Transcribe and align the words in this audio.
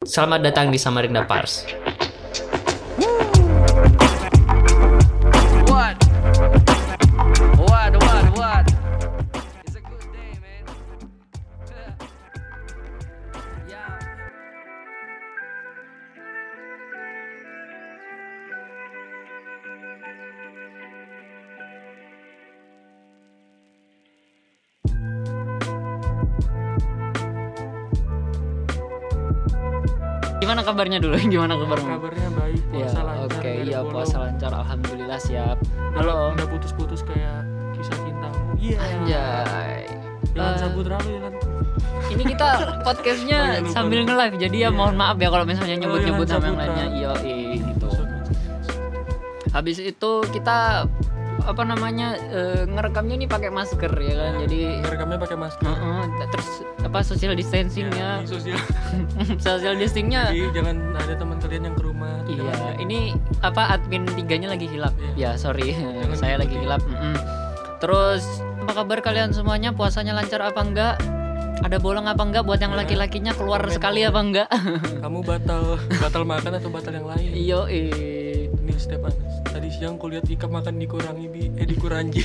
Selamat 0.00 0.40
datang 0.40 0.72
di 0.72 0.80
Samarinda 0.80 1.28
Pars. 1.28 1.68
Gimana 30.50 30.66
kabarnya 30.66 30.98
dulu? 30.98 31.14
Gimana 31.30 31.54
kabarmu? 31.54 31.86
kabarnya 31.94 32.28
baik 32.34 32.58
Ya, 32.74 32.82
puasa 32.82 33.00
lancar 33.06 33.22
oke, 33.30 33.46
ada 33.46 33.62
iya 33.62 33.78
puasa 33.86 34.16
lancar, 34.18 34.50
alhamdulillah 34.52 35.20
siap. 35.22 35.56
Halo. 35.94 36.34
nggak 36.34 36.48
putus-putus 36.50 37.00
kayak 37.06 37.46
kisah 37.72 37.94
cintamu 37.96 38.38
iya 38.58 38.76
Anjay. 38.82 39.86
jangan 40.28 40.50
Eh, 40.50 40.58
sabut 40.58 40.82
terlalu 40.82 41.08
ya 41.08 41.20
kan 41.22 41.32
Ini 42.10 42.22
kita 42.34 42.48
podcastnya 42.86 43.38
Oh, 43.38 43.62
iya, 43.62 43.70
sambil 43.70 44.02
nge-live, 44.02 44.36
jadi 44.42 44.56
ya 44.58 44.62
Iya. 44.66 44.74
mohon 44.74 44.94
maaf 44.98 45.16
ya 45.16 45.30
kalau 45.30 45.46
misalnya 45.46 45.74
Oh, 45.76 45.82
nyebut-nyebut 45.86 46.26
jangan 46.26 46.42
sama 46.42 46.46
yang 46.50 46.58
lainnya. 46.58 46.86
Iya, 46.90 47.10
iya, 47.22 47.58
gitu. 47.62 47.88
Habis 49.48 49.76
itu 49.78 50.10
kita 50.26 50.58
apa 51.42 51.62
namanya 51.62 52.14
eh, 52.18 52.62
ngerekamnya 52.64 53.16
nih 53.16 53.28
pakai 53.28 53.50
masker 53.50 53.92
ya 53.94 54.14
kan, 54.14 54.32
jadi 54.44 54.60
ngerekamnya 54.82 55.18
pakai 55.18 55.36
masker 55.36 55.66
Heeh, 55.66 56.02
terus 56.28 56.48
apa 56.80 56.98
social 57.00 57.32
distancingnya, 57.32 58.20
Ya, 58.20 58.26
sosial 58.26 58.60
social 59.44 59.74
distancingnya 59.76 60.32
jadi 60.32 60.50
jangan 60.52 60.76
ada 60.96 61.14
teman 61.14 61.36
kalian 61.38 61.62
yang 61.66 61.76
ke 61.76 61.82
rumah 61.82 62.14
Iya, 62.30 62.78
ini 62.78 63.10
apa 63.42 63.74
admin 63.74 64.06
tiganya 64.06 64.54
lagi 64.54 64.70
hilap. 64.70 64.94
Iya. 65.18 65.34
Ya, 65.34 65.40
sorry, 65.40 65.74
Jangan 65.74 66.14
saya 66.14 66.38
lagi 66.38 66.54
hilap. 66.54 66.78
Mm-mm. 66.86 67.18
Terus 67.82 68.22
apa 68.62 68.72
kabar 68.76 69.02
kalian 69.02 69.34
semuanya? 69.34 69.74
Puasanya 69.74 70.14
lancar 70.14 70.38
apa 70.38 70.60
enggak? 70.62 70.94
Ada 71.60 71.76
bolong 71.76 72.06
apa 72.06 72.22
enggak 72.22 72.46
buat 72.46 72.56
yang 72.56 72.72
Ya, 72.72 72.86
laki-lakinya 72.86 73.34
keluar 73.34 73.60
komen, 73.60 73.74
sekali 73.74 74.00
apa 74.06 74.20
enggak? 74.22 74.48
kamu 75.02 75.18
batal 75.26 75.76
batal 75.98 76.22
makan 76.22 76.52
atau 76.56 76.70
batal 76.70 76.92
yang 76.94 77.08
lain 77.10 77.30
Iyo, 77.34 77.60
eh. 77.66 78.19
Ini 78.80 78.88
Stepan 78.88 79.12
tadi 79.44 79.68
siang 79.68 80.00
kulihat 80.00 80.24
Ika 80.24 80.48
makan 80.48 80.80
dikurangi 80.80 81.26
bi. 81.28 81.52
Eh 81.60 81.68
dikurangi. 81.68 82.24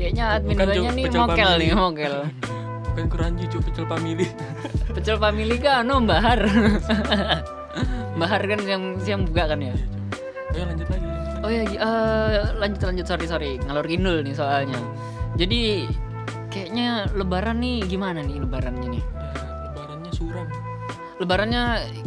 Kayaknya 0.00 0.24
admin 0.38 0.56
Bukan, 0.56 0.66
duanya 0.72 0.88
Cuk, 0.88 0.96
nih 0.96 1.04
pecel 1.04 1.20
mokel 1.20 1.52
nih, 1.60 1.70
mokel. 1.76 2.14
bukan 2.88 3.06
kurangi 3.12 3.44
cuk 3.50 3.60
pecel 3.66 3.84
family 3.84 4.26
Pecel 4.96 5.16
family 5.18 5.56
kan, 5.58 5.84
no, 5.84 6.00
Bahar. 6.00 6.40
Bahar 8.16 8.42
kan 8.46 8.60
yang 8.64 8.96
siang 9.02 9.26
buka 9.28 9.52
kan 9.52 9.58
ya? 9.60 9.74
Iya, 10.54 10.54
ayo 10.54 10.64
lanjut 10.72 10.88
lagi 10.88 11.06
Oh 11.38 11.50
ya, 11.50 11.62
eh, 11.66 12.42
lanjut 12.58 12.82
lanjut. 12.82 13.06
Sorry 13.06 13.26
sorry. 13.28 13.50
Ngalor 13.62 13.86
kidul 13.86 14.22
nih 14.22 14.34
soalnya. 14.34 14.78
Jadi 15.38 15.86
kayaknya 16.48 17.10
Lebaran 17.14 17.58
nih 17.62 17.84
gimana 17.86 18.24
nih 18.24 18.42
Lebarannya 18.42 18.88
nih? 18.90 19.04
ya 19.04 19.70
lebarannya 19.70 20.10
suram 20.14 20.48
Lebarannya 21.18 21.62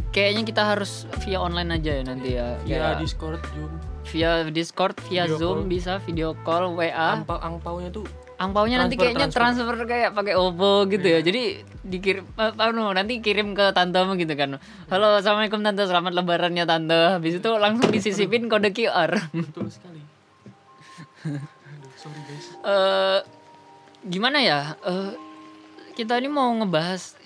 kayaknya 0.09 0.43
kita 0.43 0.63
harus 0.65 1.03
via 1.21 1.37
online 1.37 1.75
aja 1.75 1.91
ya 1.93 2.03
nanti 2.03 2.29
ya. 2.31 2.55
via 2.63 2.75
Kayak 2.79 2.93
discord 2.99 3.41
zoom 3.51 3.71
via 4.01 4.31
Discord, 4.43 4.95
via 5.05 5.23
Video 5.23 5.37
Zoom 5.37 5.57
call. 5.57 5.69
bisa 5.69 5.93
video 6.01 6.29
call, 6.41 6.73
WA. 6.73 6.89
angpau 7.13 7.37
angpaunya 7.37 7.93
tuh 7.93 8.03
Angpaunya 8.35 8.81
nanti 8.81 8.97
Transfer, 8.97 9.13
kayaknya 9.13 9.27
transfer, 9.29 9.75
kayak 9.85 10.09
pakai 10.11 10.33
OVO 10.33 10.89
gitu 10.89 11.05
Iya. 11.05 11.21
ya. 11.21 11.25
Jadi 11.29 11.43
dikirim 11.83 12.25
apa 12.33 12.73
anu, 12.73 12.89
nanti 12.89 13.21
kirim 13.21 13.53
ke 13.53 13.69
tantemu 13.69 14.17
gitu 14.17 14.33
kan. 14.33 14.57
Halo, 14.89 15.21
Assalamualaikum 15.21 15.61
tante, 15.61 15.85
selamat 15.85 16.17
lebarannya 16.17 16.65
tante. 16.65 17.21
Habis 17.21 17.37
itu 17.37 17.49
langsung 17.53 17.93
disisipin 17.93 18.49
kode 18.49 18.73
QR. 18.73 19.13
betul 19.29 19.69
sekali 19.69 20.01
Aduh, 21.21 21.37
sorry 21.93 22.17
guys 22.25 22.45
eh 22.57 23.19
gimana 24.03 24.41
ya? 24.41 24.73
Eh 24.81 25.13
kita 25.93 26.17
ini 26.17 26.25
mau 26.25 26.49
ngebahas 26.49 27.20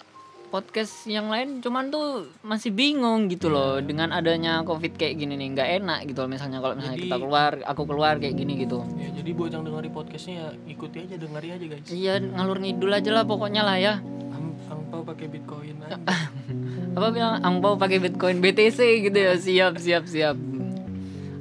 podcast 0.56 1.04
yang 1.04 1.28
lain 1.28 1.60
cuman 1.60 1.92
tuh 1.92 2.32
masih 2.40 2.72
bingung 2.72 3.28
gitu 3.28 3.52
loh 3.52 3.84
dengan 3.84 4.16
adanya 4.16 4.64
covid 4.64 4.96
kayak 4.96 5.20
gini 5.20 5.36
nih 5.36 5.52
nggak 5.52 5.70
enak 5.84 6.00
gitu 6.08 6.24
loh. 6.24 6.32
Misalnya 6.32 6.64
kalau 6.64 6.80
misalnya 6.80 6.96
Jadi- 6.96 7.12
kita 7.12 7.16
keluar 7.20 7.52
aku 7.68 7.84
keluar 7.84 8.14
kayak 8.16 8.36
gini 8.40 8.54
gitu. 8.64 8.80
Ya 8.96 9.12
jadi 9.12 9.30
buat 9.36 9.52
yang 9.52 9.68
dengerin 9.68 9.92
podcastnya 9.92 10.36
ya 10.40 10.48
ikuti 10.72 10.98
aja 11.04 11.16
dengeri 11.20 11.48
aja 11.52 11.66
guys. 11.68 11.88
Iya 11.92 12.14
ngalur 12.24 12.58
ngidul 12.64 12.92
aja 12.96 13.12
lah 13.12 13.24
pokoknya 13.28 13.68
lah 13.68 13.76
ya. 13.76 13.94
Ang- 14.32 14.56
angpau 14.72 15.04
pakai 15.04 15.28
bitcoin 15.28 15.76
aja. 15.84 16.00
Apa 16.96 17.08
bilang 17.12 17.44
angpau 17.44 17.76
pakai 17.76 18.00
bitcoin 18.00 18.40
BTC 18.40 18.80
gitu 19.04 19.18
ya? 19.20 19.36
Siap 19.36 19.76
siap 19.76 20.08
siap. 20.08 20.40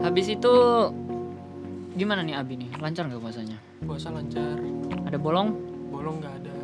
Habis 0.03 0.27
itu 0.35 0.55
gimana 1.95 2.27
nih 2.27 2.35
Abi 2.35 2.59
nih? 2.59 2.75
Lancar 2.83 3.07
nggak 3.07 3.23
puasanya? 3.23 3.55
Puasa 3.87 4.11
lancar. 4.11 4.59
Ada 5.07 5.15
bolong? 5.15 5.55
Bolong 5.95 6.19
nggak 6.19 6.35
ada 6.43 6.55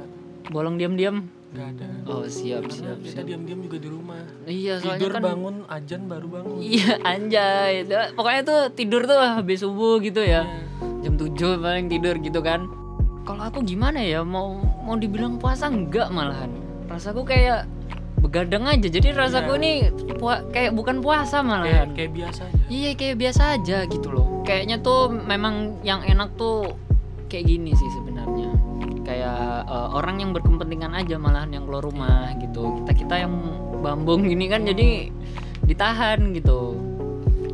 bolong 0.51 0.77
diam-diam. 0.77 1.25
Nggak 1.51 1.67
ada. 1.75 1.87
Oh 2.07 2.23
siap 2.27 2.63
karena 2.63 2.95
siap 2.95 2.99
kita 3.01 3.11
siap. 3.17 3.27
diam-diam 3.27 3.59
juga 3.59 3.77
di 3.79 3.89
rumah. 3.89 4.23
Iya 4.45 4.75
soalnya 4.79 4.99
tidur 4.99 5.11
kan 5.11 5.23
bangun 5.25 5.57
ajan 5.67 6.01
baru 6.07 6.27
bangun. 6.29 6.57
Iya 6.61 6.93
anjay. 7.03 7.75
Pokoknya 8.15 8.43
tuh 8.43 8.61
tidur 8.71 9.03
tuh 9.05 9.19
habis 9.19 9.59
subuh 9.59 9.99
gitu 9.99 10.21
ya. 10.21 10.47
Jam 11.01 11.15
7 11.15 11.35
paling 11.59 11.87
tidur 11.89 12.15
gitu 12.19 12.39
kan. 12.41 12.71
Kalau 13.23 13.43
aku 13.43 13.63
gimana 13.63 13.99
ya? 13.99 14.23
Mau 14.23 14.59
mau 14.81 14.95
dibilang 14.95 15.39
puasa 15.39 15.67
enggak 15.67 16.11
malahan? 16.11 16.51
Rasaku 16.87 17.23
kayak 17.25 17.67
begadang 18.21 18.67
aja. 18.67 18.87
Jadi 18.87 19.11
rasaku 19.11 19.55
Iya. 19.55 19.59
ini 19.59 19.73
pua- 20.15 20.45
kayak 20.51 20.71
bukan 20.71 21.01
puasa 21.01 21.41
kayak 21.41 21.49
malahan 21.49 21.89
kayak 21.95 22.13
biasa 22.13 22.47
aja. 22.47 22.63
Iya 22.69 22.91
kayak 22.95 23.17
biasa 23.17 23.43
aja 23.57 23.79
gitu 23.87 24.09
loh. 24.09 24.27
Kayaknya 24.43 24.77
tuh 24.81 25.11
memang 25.11 25.83
yang 25.83 26.03
enak 26.03 26.37
tuh 26.37 26.69
kayak 27.27 27.47
gini 27.49 27.71
sih 27.73 27.91
sebenarnya 27.93 28.50
Eh, 29.71 29.89
orang 29.95 30.17
yang 30.19 30.31
berkepentingan 30.35 30.93
aja 30.99 31.15
malahan 31.15 31.55
yang 31.55 31.65
keluar 31.69 31.87
rumah 31.87 32.35
gitu. 32.43 32.83
Kita 32.83 32.93
kita 32.95 33.15
yang 33.23 33.35
bambung 33.81 34.27
gini 34.27 34.51
kan 34.51 34.67
jadi 34.67 35.11
ditahan 35.65 36.35
gitu. 36.35 36.75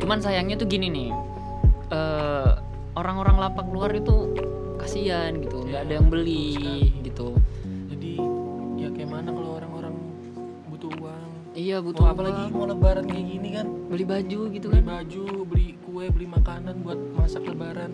Cuman 0.01 0.21
sayangnya 0.25 0.57
tuh 0.57 0.69
gini 0.69 0.89
nih 0.89 1.11
eh, 1.93 2.53
Orang-orang 2.97 3.37
lapak 3.37 3.69
luar 3.69 3.93
itu 3.93 4.33
kasihan 4.81 5.37
gitu 5.37 5.69
nggak 5.69 5.85
ada 5.85 5.93
yang 6.01 6.09
beli 6.09 6.57
gitu. 7.05 7.37
Jadi 7.93 8.17
ya 8.81 8.89
kayak 8.89 9.11
mana 9.13 9.37
kalau 9.37 9.61
orang-orang 9.61 9.93
butuh 10.73 10.89
uang? 10.97 11.29
Iya 11.53 11.85
butuh 11.85 12.09
mau 12.09 12.13
apalagi 12.17 12.43
uang, 12.49 12.57
mau 12.57 12.65
lebaran 12.73 13.05
kayak 13.05 13.27
gini 13.29 13.49
kan? 13.53 13.69
Beli 13.93 14.05
baju 14.09 14.41
gitu 14.49 14.67
beli 14.73 14.81
kan. 14.81 14.89
baju 14.89 15.25
beli 15.45 15.69
kue 15.85 16.09
beli 16.09 16.25
makanan 16.25 16.81
buat 16.81 16.97
masak 17.21 17.45
lebaran 17.45 17.93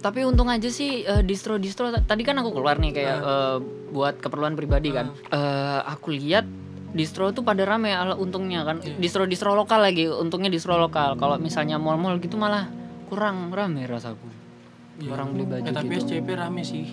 Tapi 0.00 0.24
untung 0.24 0.48
aja 0.48 0.66
sih 0.66 1.04
eh, 1.04 1.20
distro-distro 1.20 1.92
tadi 1.92 2.22
kan 2.24 2.36
aku 2.36 2.50
keluar 2.50 2.76
nih 2.76 2.92
kayak 2.92 3.18
eh, 3.20 3.56
buat 3.90 4.16
keperluan 4.16 4.56
pribadi 4.56 4.90
kan. 4.90 5.12
Eh, 5.28 5.80
aku 5.84 6.12
lihat 6.12 6.48
distro 6.90 7.30
tuh 7.30 7.44
pada 7.44 7.62
rame 7.62 7.92
ala 7.92 8.16
untungnya 8.16 8.64
kan. 8.64 8.80
Iya. 8.80 8.96
Distro-distro 8.96 9.52
lokal 9.52 9.84
lagi, 9.84 10.08
untungnya 10.08 10.48
distro 10.48 10.74
lokal. 10.74 11.14
Kalau 11.14 11.36
misalnya 11.36 11.76
mall-mall 11.76 12.16
gitu 12.18 12.34
malah 12.34 12.66
kurang 13.06 13.52
rame 13.52 13.84
rasaku. 13.84 14.26
Iya. 14.98 15.10
Orang 15.12 15.32
beli 15.32 15.44
baju 15.44 15.64
eh, 15.64 15.72
tapi 15.72 15.94
gitu. 15.94 16.04
SCP 16.08 16.28
rame 16.32 16.60
sih 16.60 16.84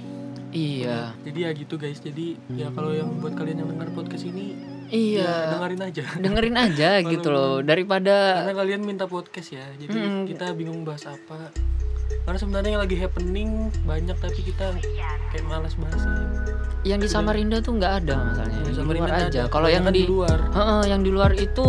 Iya. 0.47 1.11
jadi 1.27 1.39
ya 1.43 1.49
gitu 1.51 1.75
guys 1.75 1.99
jadi 1.99 2.39
ya 2.55 2.71
kalau 2.71 2.95
yang 2.95 3.19
buat 3.19 3.35
kalian 3.35 3.61
yang 3.61 3.69
dengar 3.69 3.91
podcast 3.91 4.23
ini 4.23 4.55
ya 4.87 5.27
Iya. 5.27 5.33
dengerin 5.53 5.81
aja 5.83 6.03
Dengerin 6.15 6.55
aja 6.55 6.89
gitu 7.11 7.27
loh 7.27 7.59
daripada 7.59 8.15
karena 8.41 8.55
kalian 8.55 8.81
minta 8.81 9.05
podcast 9.05 9.51
ya 9.51 9.67
jadi 9.75 9.91
Mm. 9.91 10.23
kita 10.25 10.55
bingung 10.55 10.87
bahas 10.87 11.03
apa 11.03 11.51
karena 12.27 12.37
sebenarnya 12.37 12.71
yang 12.75 12.83
lagi 12.83 12.97
happening 12.99 13.49
banyak 13.87 14.17
tapi 14.19 14.39
kita 14.43 14.75
kayak 15.31 15.45
malas 15.47 15.79
bahasnya 15.79 16.27
yang 16.83 16.99
di 16.99 17.07
Samarinda 17.07 17.63
tuh 17.63 17.75
nggak 17.75 17.93
ada 18.03 18.15
masalahnya. 18.21 18.59
Di 18.63 18.71
Di 18.71 18.75
Samarinda 18.75 19.07
luar 19.07 19.27
aja. 19.27 19.41
Kalau 19.47 19.67
yang 19.67 19.83
di 19.87 20.03
di 20.03 20.03
luar. 20.07 20.37
Heeh, 20.51 20.81
yang 20.87 21.01
di 21.03 21.11
luar 21.11 21.31
itu 21.35 21.67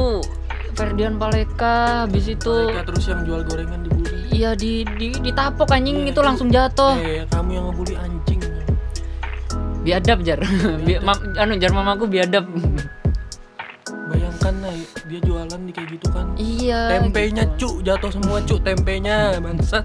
Ferdian 0.75 1.19
Paleka, 1.19 2.07
habis 2.07 2.31
itu 2.31 2.55
mereka 2.71 2.87
terus 2.87 3.05
yang 3.07 3.27
jual 3.27 3.43
gorengan 3.43 3.83
dibully 3.83 4.31
Iya 4.31 4.55
di, 4.55 4.87
di 4.95 5.11
ditapok 5.19 5.75
anjing 5.75 6.07
itu 6.07 6.21
langsung 6.23 6.51
jatuh. 6.51 6.95
eh 7.03 7.27
kamu 7.31 7.51
yang 7.51 7.65
ngebully 7.71 7.95
anjing 7.99 8.39
Biadab 9.83 10.19
jar. 10.23 10.39
Bi 10.87 10.99
ma- 11.03 11.19
anu 11.35 11.55
jar 11.57 11.71
mamaku 11.71 12.07
biadab. 12.07 12.47
bayangkan 14.09 14.55
lah 14.65 14.73
dia 15.05 15.21
jualan 15.21 15.61
di 15.67 15.73
kayak 15.73 15.89
gitu 15.99 16.07
kan 16.09 16.27
iya. 16.41 16.97
tempenya 16.97 17.45
cuk 17.61 17.85
jatuh 17.85 18.09
semua 18.09 18.41
cuk 18.41 18.61
tempenya 18.65 19.37
bangsat. 19.37 19.85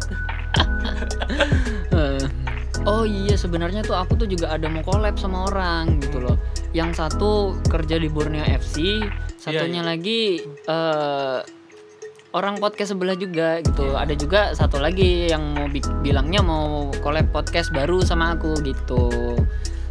Oh 2.83 3.07
iya 3.07 3.39
sebenarnya 3.39 3.79
tuh 3.79 3.95
aku 3.95 4.19
tuh 4.19 4.27
juga 4.27 4.51
ada 4.51 4.67
mau 4.67 4.83
collab 4.83 5.15
sama 5.15 5.47
orang 5.47 6.03
gitu 6.03 6.19
loh. 6.19 6.35
Yang 6.75 6.99
satu 6.99 7.55
kerja 7.71 7.95
di 7.95 8.11
Borneo 8.11 8.43
FC, 8.43 8.99
satunya 9.39 9.79
iya. 9.83 9.87
lagi 9.87 10.43
eh 10.43 11.39
orang 12.35 12.59
podcast 12.59 12.91
sebelah 12.91 13.15
juga 13.15 13.63
gitu. 13.63 13.95
Ada 13.95 14.13
juga 14.19 14.51
satu 14.51 14.83
lagi 14.83 15.31
yang 15.31 15.55
mau 15.55 15.71
bi- 15.71 15.95
bilangnya 16.03 16.43
mau 16.43 16.91
collab 16.99 17.31
podcast 17.31 17.71
baru 17.71 18.03
sama 18.03 18.35
aku 18.35 18.51
gitu. 18.67 19.39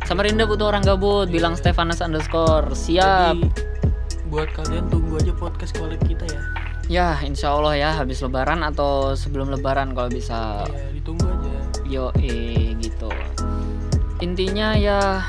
Samarinda 0.04 0.44
butuh 0.44 0.68
orang 0.68 0.84
gabut 0.84 1.30
bilang 1.30 1.54
Stefanus 1.54 2.02
underscore 2.02 2.74
siap 2.74 3.38
Jadi 3.38 3.72
buat 4.28 4.48
kalian 4.52 4.90
tunggu 4.90 5.20
aja 5.22 5.32
podcast 5.36 5.72
collab 5.78 6.00
kita 6.04 6.26
ya. 6.28 6.61
Ya 6.90 7.18
insya 7.22 7.54
Allah 7.54 7.74
ya 7.78 7.90
habis 7.94 8.22
lebaran 8.22 8.66
atau 8.66 9.14
sebelum 9.14 9.52
lebaran 9.52 9.94
kalau 9.94 10.10
bisa. 10.10 10.66
Ya 10.66 10.88
ditunggu 10.94 11.26
aja. 11.26 11.54
yo 11.86 12.08
eh 12.16 12.72
gitu. 12.80 13.10
Intinya 14.24 14.72
ya 14.78 15.20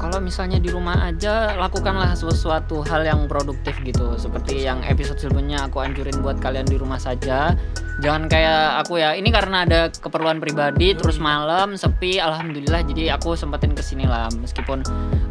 kalau 0.00 0.20
misalnya 0.20 0.60
di 0.60 0.68
rumah 0.68 1.00
aja 1.08 1.56
lakukanlah 1.56 2.12
sesuatu 2.12 2.84
hal 2.84 3.06
yang 3.06 3.24
produktif 3.30 3.78
gitu. 3.86 4.18
Seperti 4.20 4.60
yang 4.66 4.84
episode 4.84 5.16
sebelumnya 5.16 5.64
aku 5.64 5.80
anjurin 5.80 6.18
buat 6.20 6.42
kalian 6.42 6.68
di 6.68 6.76
rumah 6.76 7.00
saja. 7.00 7.56
Jangan 8.02 8.26
kayak 8.26 8.84
aku 8.84 8.98
ya 8.98 9.14
ini 9.14 9.30
karena 9.30 9.62
ada 9.64 9.86
keperluan 9.88 10.42
pribadi 10.42 10.98
terus 10.98 11.22
malam 11.22 11.78
sepi 11.78 12.18
alhamdulillah. 12.18 12.84
Jadi 12.84 13.08
aku 13.08 13.38
sempetin 13.38 13.72
ke 13.72 13.80
sini 13.80 14.04
lah 14.04 14.28
meskipun 14.34 14.82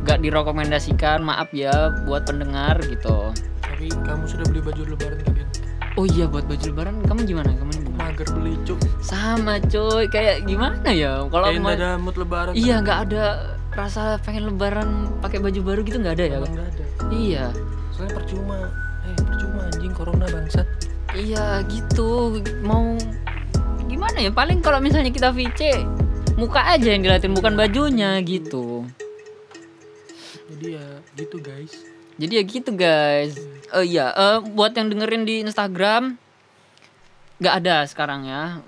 gak 0.07 0.23
direkomendasikan 0.23 1.21
maaf 1.21 1.51
ya 1.51 1.91
buat 2.07 2.23
pendengar 2.25 2.79
gitu 2.87 3.35
Tapi 3.73 3.89
kamu 3.89 4.23
sudah 4.23 4.45
beli 4.45 4.61
baju 4.61 4.81
lebaran 4.87 5.19
kalian? 5.19 5.49
oh 5.93 6.05
iya 6.07 6.25
buat 6.25 6.45
baju 6.45 6.65
lebaran 6.67 6.95
kamu 7.03 7.21
gimana 7.23 7.49
kamu 7.53 7.69
gimana 7.75 7.93
Mager 7.95 8.25
beli 8.31 8.53
cuk. 8.63 8.81
sama 8.99 9.61
coy 9.63 10.05
kayak 10.07 10.41
gimana 10.43 10.89
ya 10.89 11.21
kalau 11.27 11.45
Kayak 11.47 11.61
mau- 11.61 11.69
ada 11.71 11.89
mood 11.95 12.15
lebaran. 12.15 12.53
Iya 12.53 12.75
nggak 12.79 12.99
ada 13.03 13.23
rasa 13.71 14.01
pengen 14.19 14.47
lebaran 14.47 14.89
pakai 15.19 15.37
baju 15.37 15.59
baru 15.63 15.79
gitu 15.81 15.97
nggak 15.97 16.13
ada 16.13 16.23
ya 16.23 16.31
kan? 16.35 16.41
nggak 16.47 16.67
ada. 16.67 16.83
Iya 17.09 17.45
Soalnya 17.91 18.13
percuma. 18.15 18.57
Eh 19.03 19.17
percuma 19.19 19.59
anjing 19.67 19.93
corona 19.93 20.25
bangsat. 20.27 20.67
iya 21.13 21.61
gitu 21.63 22.09
mau 22.61 22.97
gimana 23.85 24.17
ya 24.17 24.29
paling 24.29 24.61
kalau 24.61 24.81
misalnya 24.81 25.09
kita 25.09 25.29
VC 25.29 25.77
muka 26.33 26.65
aja 26.67 26.89
yang 26.89 27.01
diliatin 27.01 27.31
bukan 27.31 27.53
bajunya 27.53 28.17
gitu 28.19 28.81
Jadi 30.49 30.73
ya 30.73 30.85
gitu 31.13 31.37
guys. 31.37 31.69
Jadi 32.17 32.41
ya 32.41 32.43
gitu 32.45 32.71
guys 32.73 33.37
oh 33.73 33.81
iya 33.81 34.13
eh, 34.13 34.37
buat 34.43 34.73
yang 34.73 34.89
dengerin 34.93 35.23
di 35.25 35.41
Instagram 35.41 36.17
nggak 37.41 37.55
ada 37.59 37.83
sekarang 37.89 38.23
ya 38.23 38.61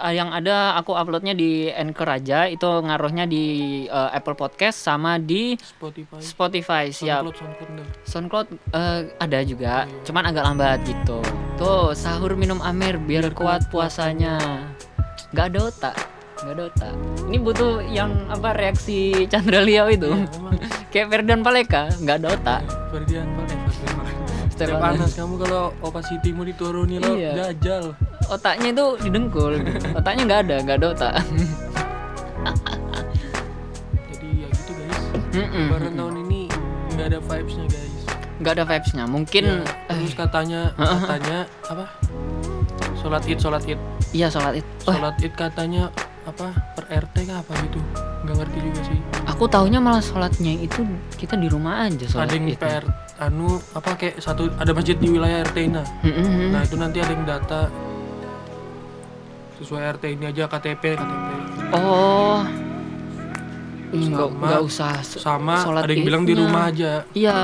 ah, 0.00 0.12
yang 0.14 0.32
ada 0.32 0.78
aku 0.78 0.96
uploadnya 0.96 1.36
di 1.36 1.68
Anchor 1.68 2.08
aja 2.08 2.48
itu 2.48 2.64
ngaruhnya 2.64 3.28
di 3.28 3.44
eh, 3.84 4.10
Apple 4.16 4.32
Podcast 4.32 4.80
sama 4.80 5.20
di 5.20 5.58
Spotify. 5.60 6.18
Spotify 6.22 6.84
siap 6.88 7.26
SoundCloud, 7.28 7.36
SoundCloud. 7.36 7.88
SoundCloud 8.08 8.48
eh, 8.72 9.00
ada 9.20 9.38
juga, 9.44 9.84
Oh, 9.84 9.90
iya. 9.90 10.02
cuman 10.06 10.24
agak 10.24 10.44
lambat 10.46 10.78
gitu. 10.88 11.18
Tuh 11.60 11.92
sahur 11.92 12.32
minum 12.32 12.64
amer 12.64 12.96
biar, 12.96 13.28
kuat 13.36 13.68
puasanya. 13.68 14.38
Gak 15.36 15.52
ada 15.52 15.60
otak, 15.68 15.96
gak 16.40 16.52
ada 16.54 16.62
otak. 16.70 16.94
Ini 17.28 17.36
butuh 17.42 17.82
yang 17.84 18.10
apa 18.30 18.54
reaksi 18.56 19.26
Chandra 19.28 19.60
Liao 19.60 19.90
itu, 19.90 20.08
Iya, 20.08 20.30
emang. 20.32 20.54
kayak 20.94 21.06
Ferdan 21.12 21.40
Paleka, 21.44 21.90
nggak 22.00 22.16
ada 22.22 22.28
otak. 22.32 22.83
Ferdian 22.94 23.26
eh. 23.26 23.58
Stefanus. 24.54 25.18
Kamu 25.18 25.34
kalau 25.42 25.74
opacity-mu 25.82 26.46
dituruni 26.46 27.02
lo 27.02 27.18
Iya. 27.18 27.50
jajal. 27.50 27.98
Otaknya 28.30 28.70
itu 28.70 28.86
didengkul, 29.02 29.58
otaknya 29.92 30.22
nggak 30.24 30.40
ada, 30.46 30.56
nggak 30.62 30.76
ada 30.78 30.86
otak. 30.94 31.14
Jadi 34.08 34.28
ya 34.40 34.48
gitu 34.48 34.72
guys. 34.78 35.02
Mm-mm. 35.34 35.66
Lebaran 35.68 35.92
tahun 35.98 36.14
ini 36.22 36.40
nggak 36.94 37.06
ada 37.10 37.18
vibes-nya 37.18 37.66
guys. 37.66 37.94
Nggak 38.38 38.52
ada 38.54 38.64
vibesnya. 38.64 39.04
Mungkin 39.10 39.42
Ya, 39.42 39.58
terus 39.90 40.14
katanya 40.14 40.60
katanya 40.78 41.38
apa? 41.66 41.84
Sholat 42.96 43.22
id, 43.28 43.36
sholat 43.36 43.62
id, 43.68 43.76
iya 44.16 44.32
sholat. 44.32 44.56
Wah, 44.86 44.94
sholat 44.96 45.14
id 45.20 45.34
katanya 45.36 45.90
apa 46.24 46.46
per 46.72 46.84
RT 46.88 47.16
kah 47.24 47.38
apa 47.40 47.52
gitu? 47.62 47.80
Nggak 48.24 48.36
ngerti 48.40 48.58
juga 48.62 48.80
sih. 48.84 48.98
aku 49.24 49.44
taunya 49.44 49.76
malah 49.78 50.00
sholatnya 50.00 50.52
itu 50.56 50.80
kita 51.16 51.34
di 51.34 51.48
rumah 51.48 51.84
aja 51.84 52.06
sholat 52.06 52.28
ada 52.28 52.34
yang 52.34 52.46
itu. 52.48 52.56
per 52.56 52.82
anu 53.18 53.58
apa 53.72 53.90
kayak 53.94 54.16
satu 54.18 54.48
ada 54.54 54.70
masjid 54.70 54.94
di 54.94 55.08
wilayah 55.10 55.44
RT 55.44 55.58
nah. 55.68 55.86
Mm-mm. 56.00 56.50
Nah 56.50 56.60
itu 56.62 56.76
nanti 56.76 56.98
ada 56.98 57.12
yang 57.12 57.24
data 57.24 57.60
sesuai 59.54 59.80
RT 59.96 60.04
ini 60.12 60.24
aja 60.26 60.44
KTP 60.46 60.82
KTP 60.96 61.02
Oh. 61.72 62.40
Nggak 63.90 64.28
nggak 64.34 64.62
usah 64.62 64.90
sama 65.02 65.62
sholat 65.62 65.86
ada 65.86 65.92
yang 65.92 66.02
bilang 66.02 66.22
di 66.24 66.34
rumah 66.34 66.66
aja 66.68 67.06
Iya. 67.12 67.38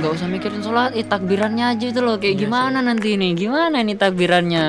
Nggak 0.00 0.12
usah 0.16 0.26
mikirin 0.26 0.60
sholat, 0.60 0.90
id 0.94 1.06
takbirannya 1.06 1.76
aja 1.76 1.86
itu 1.86 2.00
loh 2.00 2.16
kayak 2.16 2.34
Iya, 2.34 2.42
gimana 2.46 2.78
nanti 2.80 3.14
nih? 3.14 3.36
Gimana 3.36 3.78
nih 3.78 3.94
takbirannya? 3.94 4.66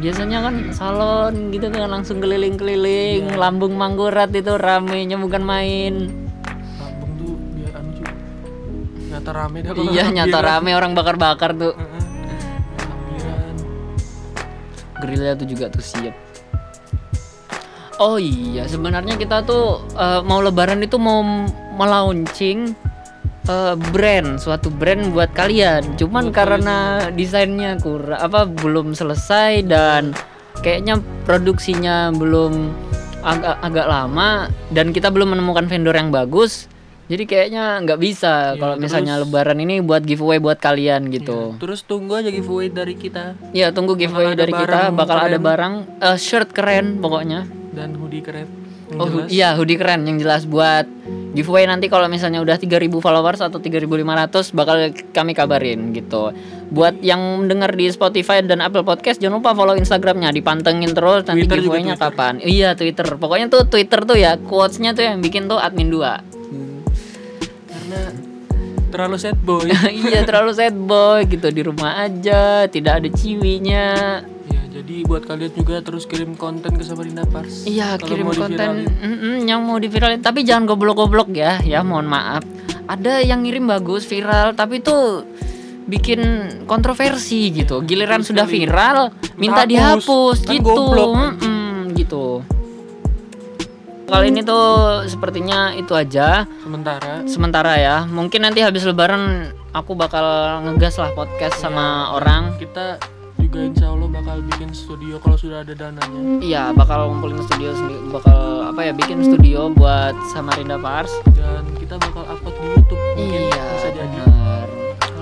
Biasanya 0.00 0.38
kan 0.40 0.54
salon 0.72 1.52
gitu 1.52 1.68
kan 1.68 1.92
langsung 1.92 2.24
keliling-keliling, 2.24 3.28
Iya. 3.28 3.36
lambung 3.36 3.76
manggurat 3.76 4.32
itu 4.32 4.56
ramenya 4.56 5.20
bukan 5.20 5.44
main. 5.44 6.08
Lambung 6.80 7.12
tuh 7.20 7.36
biar 7.52 7.72
anu 7.76 7.90
cuy 7.92 8.08
nyata 9.12 9.30
rame 9.30 9.58
dah 9.60 9.72
kalau 9.76 9.92
iya 9.92 10.04
nyata 10.08 10.38
rame 10.40 10.70
orang 10.72 10.96
bakar-bakar 10.96 11.52
tuh. 11.52 11.76
Gerilya 15.00 15.32
tuh 15.36 15.48
juga 15.48 15.68
tuh 15.68 15.84
siap. 15.84 16.16
Oh 18.00 18.16
iya, 18.16 18.64
sebenarnya 18.64 19.20
kita 19.20 19.44
tuh 19.44 19.84
eh, 19.92 20.20
mau 20.24 20.40
lebaran 20.40 20.80
itu 20.80 20.96
mau 20.96 21.20
melaunching 21.76 22.72
eh, 23.50 23.74
brand, 23.90 24.38
suatu 24.38 24.70
brand 24.70 25.10
buat 25.10 25.30
kalian. 25.32 25.98
Cuman 25.98 26.24
Buat 26.24 26.36
karena 26.36 26.76
desainnya 27.10 27.74
kurang 27.76 28.16
apa 28.16 28.46
belum 28.46 28.94
selesai 28.94 29.64
dan 29.64 30.14
kayaknya 30.60 30.98
produksinya 31.24 32.12
belum 32.12 32.70
agak 33.20 33.56
agak 33.60 33.86
lama 33.86 34.28
dan 34.70 34.90
kita 34.90 35.10
belum 35.10 35.34
menemukan 35.34 35.66
vendor 35.66 35.92
yang 35.92 36.08
bagus. 36.08 36.70
Jadi 37.04 37.26
kayaknya 37.26 37.82
nggak 37.82 37.98
bisa 37.98 38.54
Iya, 38.54 38.60
kalau 38.62 38.74
misalnya 38.78 39.18
lebaran 39.18 39.58
ini 39.58 39.82
buat 39.82 39.98
giveaway 40.00 40.38
buat 40.38 40.62
kalian 40.62 41.10
gitu. 41.10 41.58
terus 41.58 41.82
tunggu 41.82 42.14
aja 42.14 42.30
giveaway 42.30 42.70
dari 42.70 42.94
kita 42.94 43.34
Ya 43.50 43.74
tunggu 43.74 43.98
giveaway 43.98 44.30
ada 44.30 44.38
dari 44.38 44.54
kita 44.54 44.94
bakal 44.94 45.18
ada 45.18 45.34
keren. 45.34 45.42
barang 45.42 45.74
eh, 45.98 46.14
shirt 46.14 46.54
keren 46.54 47.02
pokoknya. 47.02 47.50
dan 47.74 47.98
hoodie 47.98 48.22
keren 48.22 48.46
Oh 48.94 49.26
iya 49.26 49.54
hoodie 49.54 49.74
keren 49.74 50.06
yang 50.06 50.22
jelas 50.22 50.46
buat 50.46 50.86
giveaway 51.30 51.64
nanti 51.66 51.86
kalau 51.86 52.10
misalnya 52.10 52.42
udah 52.42 52.58
3000 52.58 52.90
followers 52.90 53.40
atau 53.40 53.62
3500 53.62 54.50
bakal 54.50 54.76
kami 55.14 55.32
kabarin 55.32 55.94
gitu. 55.94 56.34
Buat 56.70 57.02
yang 57.02 57.20
mendengar 57.42 57.74
di 57.74 57.90
Spotify 57.90 58.42
dan 58.42 58.62
Apple 58.62 58.82
Podcast 58.82 59.22
jangan 59.22 59.42
lupa 59.42 59.54
follow 59.54 59.78
Instagramnya 59.78 60.34
dipantengin 60.34 60.90
terus 60.90 61.26
nanti 61.26 61.46
Twitter 61.46 61.62
giveaway-nya 61.62 61.94
kapan. 61.98 62.42
Iya 62.42 62.74
Twitter. 62.74 63.06
Pokoknya 63.14 63.46
tuh 63.50 63.66
Twitter 63.66 64.02
tuh 64.02 64.18
ya 64.18 64.38
quotes-nya 64.38 64.94
tuh 64.94 65.06
yang 65.06 65.18
bikin 65.22 65.46
tuh 65.46 65.58
admin 65.58 65.90
2. 65.90 66.38
karena 67.70 68.02
terlalu 68.90 69.16
sad 69.22 69.38
boy 69.38 69.70
iya 70.02 70.26
terlalu 70.26 70.50
sad 70.50 70.74
boy 70.74 71.22
gitu 71.30 71.46
di 71.54 71.62
rumah 71.62 72.06
aja 72.06 72.66
tidak 72.66 73.02
ada 73.02 73.08
ciwinya. 73.10 73.86
Ya 74.70 74.78
jadi 74.78 75.02
buat 75.02 75.26
kalian 75.26 75.50
juga 75.52 75.82
terus 75.82 76.06
kirim 76.06 76.38
konten 76.38 76.70
ke 76.70 76.86
Samarinda 76.86 77.26
Pars. 77.26 77.66
Iya 77.66 77.98
Kalau 77.98 78.06
kirim 78.06 78.26
konten. 78.30 78.54
diviralin. 78.54 78.86
mm-mm, 78.86 79.36
yang 79.44 79.60
mau 79.60 79.76
diviralin. 79.76 80.22
Tapi 80.22 80.46
jangan 80.46 80.64
goblok-goblok 80.64 81.34
ya 81.34 81.58
ya 81.60 81.82
mohon 81.82 82.06
maaf. 82.06 82.46
Ada 82.86 83.18
yang 83.20 83.42
ngirim 83.42 83.66
bagus 83.66 84.06
viral 84.06 84.54
tapi 84.54 84.78
tuh 84.78 85.26
bikin 85.84 86.22
kontroversi 86.64 87.50
gitu. 87.50 87.82
Giliran 87.82 88.22
sudah 88.22 88.46
viral 88.46 89.10
minta 89.34 89.66
Hapus. 89.66 89.70
dihapus 89.74 90.38
Kan 90.46 90.52
gitu. 90.54 90.64
goblok, 90.70 91.10
Mm-mm, 91.18 91.74
gitu. 91.98 92.26
Kali 94.06 94.26
ini 94.26 94.42
tuh 94.42 95.02
sepertinya 95.06 95.70
itu 95.70 95.94
aja. 95.94 96.42
Sementara. 96.62 97.22
Sementara 97.26 97.72
ya. 97.74 97.96
Mungkin 98.06 98.42
nanti 98.42 98.58
habis 98.58 98.82
lebaran 98.82 99.50
aku 99.70 99.94
bakal 99.94 100.22
ngegas 100.66 100.98
lah 100.98 101.14
podcast 101.14 101.58
sama 101.58 102.10
orang. 102.14 102.58
Kita 102.58 102.98
juga 103.50 103.66
insya 103.66 103.90
Allah 103.90 104.08
bakal 104.14 104.36
bikin 104.46 104.70
studio 104.70 105.18
kalau 105.18 105.34
sudah 105.34 105.66
ada 105.66 105.74
dananya. 105.74 106.38
Iya 106.38 106.70
bakal 106.70 107.10
ngumpulin 107.10 107.42
studio 107.50 107.74
sendiri 107.74 107.98
bakal 108.14 108.70
apa 108.70 108.80
ya 108.86 108.92
bikin 108.94 109.26
studio 109.26 109.74
buat 109.74 110.14
Samarinda 110.30 110.78
Pars. 110.78 111.10
Dan 111.34 111.66
kita 111.82 111.98
bakal 111.98 112.30
upload 112.30 112.54
di 112.54 112.66
YouTube 112.78 113.02
iya 113.18 113.50
bisa. 113.50 113.88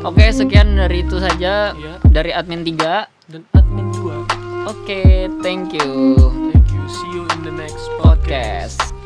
Oke 0.04 0.20
okay, 0.20 0.28
sekian 0.28 0.76
dari 0.76 1.08
itu 1.08 1.16
saja 1.16 1.72
iya. 1.72 1.96
dari 2.04 2.36
admin 2.36 2.68
3 2.68 3.32
dan 3.32 3.42
admin 3.56 3.88
2 3.96 3.96
Oke 3.96 4.20
okay, 4.68 5.12
thank 5.40 5.72
you. 5.72 6.20
Thank 6.52 6.68
you. 6.68 6.84
See 6.84 7.08
you 7.16 7.24
in 7.32 7.40
the 7.48 7.54
next 7.56 7.88
podcast, 7.96 8.76
podcast. 8.76 8.97